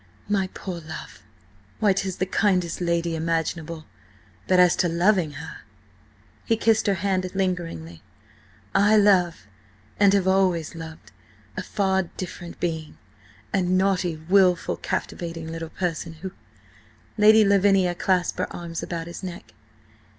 "My 0.27 0.49
poor 0.55 0.79
love! 0.79 1.21
Why, 1.79 1.93
'tis 1.93 2.15
the 2.17 2.25
kindest 2.25 2.81
lady 2.81 3.13
imaginable, 3.15 3.85
but 4.47 4.59
as 4.59 4.75
to 4.77 4.89
loving 4.89 5.33
her—!" 5.33 5.57
He 6.43 6.57
kissed 6.57 6.87
her 6.87 6.95
hand 6.95 7.29
lingeringly. 7.35 8.01
"I 8.73 8.97
love–and 8.97 10.13
have 10.15 10.27
always 10.27 10.73
loved–a 10.73 11.61
far 11.61 12.09
different 12.17 12.59
being: 12.59 12.97
a 13.53 13.61
naughty, 13.61 14.17
wilful, 14.27 14.77
captivating 14.77 15.45
little 15.51 15.69
person, 15.69 16.13
who—" 16.13 16.31
Lady 17.15 17.45
Lavinia 17.45 17.93
clasped 17.93 18.39
her 18.39 18.51
arms 18.51 18.81
about 18.81 19.05
his 19.05 19.21
neck. 19.21 19.53